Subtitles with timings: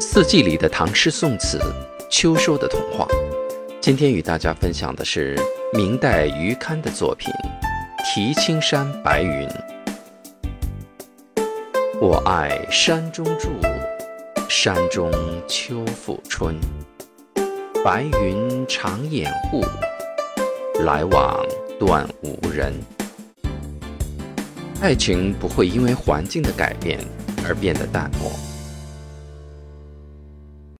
[0.00, 1.60] 四季里的唐诗宋词，
[2.10, 3.06] 秋收的童话。
[3.80, 5.38] 今天与大家分享的是
[5.72, 7.32] 明代余堪的作品
[8.14, 9.48] 《题青山白云》。
[12.00, 13.50] 我爱山中住，
[14.48, 15.10] 山中
[15.46, 16.56] 秋复春。
[17.84, 19.64] 白云常掩护，
[20.84, 21.44] 来往
[21.78, 22.72] 断无人。
[24.80, 26.98] 爱情不会因为环境的改变
[27.46, 28.32] 而变得淡漠。